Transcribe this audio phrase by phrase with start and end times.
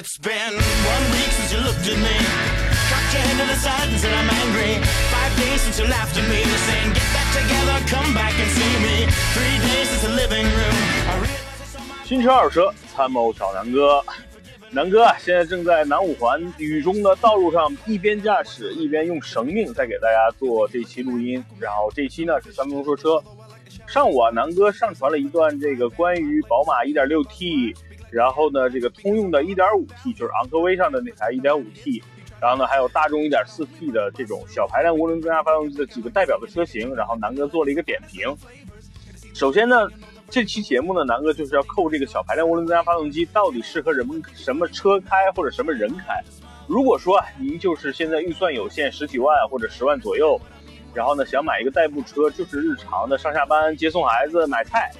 [0.00, 2.16] It's been one week since you looked at me.
[2.88, 4.80] Cocked your head to the side and said I'm angry.
[5.12, 8.74] Five days since you laughed at me, saying get back together, come back and see
[8.80, 9.04] me.
[9.36, 10.76] Three days since the living room.
[11.04, 12.08] I realize it's so much.
[12.08, 14.02] 新车二手车参谋找南哥。
[14.70, 21.44] 南哥啊，现在正在南五环雨中的道路上，一边驾驶一边用生命在给大家做这期录音。
[21.58, 23.22] 然后这期呢是三分钟说车。
[23.86, 27.76] 上午啊，南哥上传了一段这个关于宝马 1.6T，
[28.10, 32.02] 然后呢这个通用的 1.5T，就是昂科威上的那台 1.5T，
[32.40, 38.36] 然后呢还有大众 1.4T 的这种小排量涡轮增压发动机的几个代表的车型，然后南哥做了一个点评。
[39.32, 39.88] 首先呢，
[40.28, 46.20] 这期节目呢，南哥就是要扣这个小排量涡轮增压发动机到底适合人们什么车开或者什么人开。
[46.66, 50.40] 如果说您就是现在预算有限，十几万或者十万左右，
[50.92, 54.90] 然后呢想买一个代步车，就是日常的上下班、接送孩子、买菜，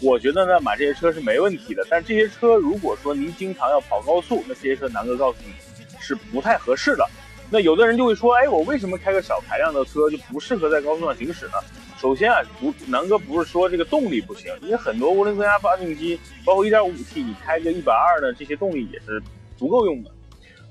[0.00, 1.84] 我觉得呢买这些车是没问题的。
[1.90, 5.52] 但这些车如果说您经常要跑高速，那这些车南哥告诉你
[6.00, 7.04] 是不太合适的。
[7.50, 11.54] 那有的人就会说，哎，我为什么开个小排量的车就不适合在高速上行驶呢？
[11.98, 19.20] 首先啊，不，南哥不是说这个动力不行，因为很多涡轮增压发动机，包括 1.5T，你开个120呢，这些动力也是
[19.56, 20.10] 足够用的。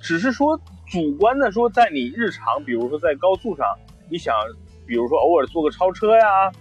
[0.00, 3.66] 只是说主观的说，在你日常，比如说在高速上，
[4.08, 4.36] 你想，
[4.86, 6.52] 比如说偶尔做个超车呀，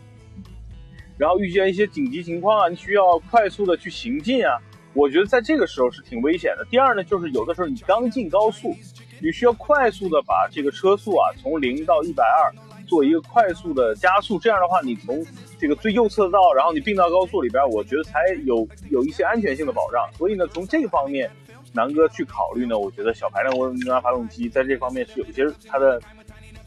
[1.17, 4.58] 然后遇见一些紧急情况啊，你需要快速的去行进啊，
[4.94, 6.66] 我觉得在这个时候是挺危险的。
[6.69, 8.75] 第二呢，就是有的时候你刚进高速，
[9.21, 12.53] 你需要快速的把这个车速啊从零到一百二
[12.86, 15.25] 做一个快速的加速，这样的话你从
[15.58, 20.08] 这个最右侧道，然后你并到高速里边，我觉得才有有一些安全性的保障。
[20.17, 21.31] 所以呢，从这方面，
[21.71, 25.99] 南哥去考虑呢，我觉得小排量涡轮增压发动机在这方面是有一些它的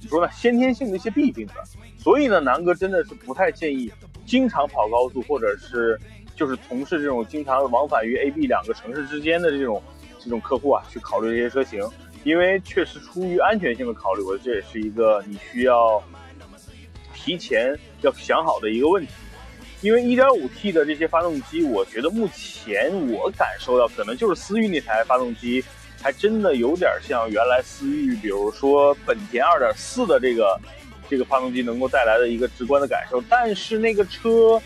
[0.00, 1.54] 怎么说呢先天性的一些弊病的。
[1.98, 3.92] 所以呢，南哥真的是不太建议
[4.28, 5.98] 经常跑高速，或者是
[6.36, 9.82] 就是从事这种经常往返于 A、B 两个城市之间的这种
[10.20, 11.82] 这种客户啊，去考虑这些车型。
[12.24, 16.02] 因为确实出于安全性的考虑，我觉得这也是一个你需要
[17.14, 19.12] 提前要想好的一个问题。
[19.80, 25.64] 因为 1.5T 的这些发动机，我觉得目前我感受到可能就是思域那台发动机，
[26.02, 30.60] 还真的有点像原来思域，比如说本田2.4的这个
[31.08, 33.20] 这个发动机能够带来的一个直观的感受。
[33.28, 34.60] 但是那个车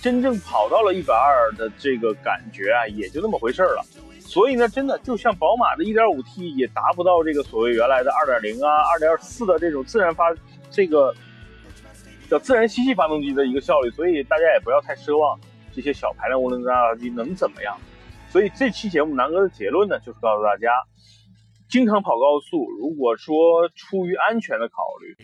[0.00, 3.84] 真正跑到了120的这个感觉啊，也就那么回事了。
[4.20, 10.24] 所以呢，真的就像宝马的 1.5T 也达不到这个所谓原来的2.0啊、2.4的这种自然发
[10.70, 11.14] 这个
[12.30, 15.40] 叫自然吸气发动机的一个效率，所以大家也不要太奢望
[15.74, 17.74] 这些小排量涡轮增压发动机能怎么样。
[18.30, 20.68] 所以这期节目南哥的结论呢，就是告诉大家，
[21.68, 25.16] 经常跑高速，如果说出于安全的考虑，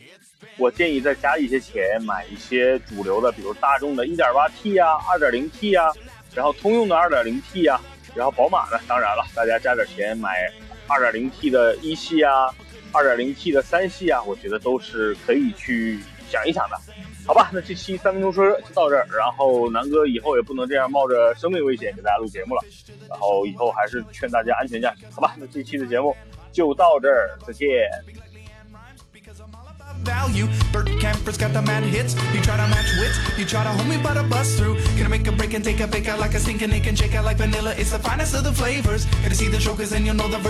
[0.58, 5.90] 我建议再加一些钱买一些主流的，比如大众的 1.8T 啊、2.0T 啊，
[6.34, 7.80] 然后通用的 2.0T 啊。
[8.14, 10.48] 然后宝马呢，当然了，大家加点钱买
[10.86, 12.48] 2.0T 的一系啊
[12.92, 16.76] ，2.0T 的三系啊，我觉得都是可以去想一想的，
[17.26, 17.50] 好吧？
[17.52, 22.62] 那这期三分钟说就到这儿，然后南哥以后也不能这样冒着生命危险给大家录节目了，
[23.08, 25.34] 然后以后还是劝大家安全驾驶，好吧？
[25.36, 26.16] 那这期的节目
[26.53, 27.67] 就到这儿，再见。
[29.13, 30.47] Because I'm all about value.
[30.71, 32.15] Bert Camper's got the mad hits.
[32.33, 33.17] You try to match wits.
[33.37, 34.77] You try to hold me but I bust through.
[34.97, 37.25] Gonna make a break and take a bake out like a stinking, and shake out
[37.25, 37.73] like vanilla.
[37.77, 39.05] It's the finest of the flavors.
[39.23, 40.37] Gonna see the chokers and you'll know the.